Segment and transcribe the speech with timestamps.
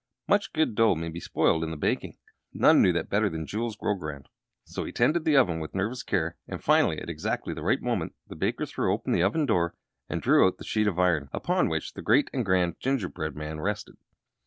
[0.27, 2.17] Much good dough may be spoiled in the baking.
[2.53, 4.29] None knew that better than Jules Grogrande.
[4.65, 8.15] So he tended the oven with nervous care, and finally, at exactly the right moment,
[8.27, 9.75] the baker threw open the oven door
[10.09, 13.59] and drew out the sheet of iron upon which the great and grand gingerbread man
[13.59, 13.97] rested.